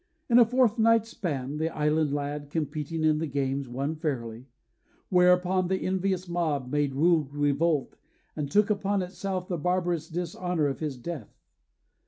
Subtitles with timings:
[0.31, 4.47] In a fortnight's span, The island lad, competing in the games, Won fairly;
[5.09, 7.97] whereupon the envious mob Made rude revolt,
[8.35, 11.37] and took upon itself The barbarous dishonor of his death.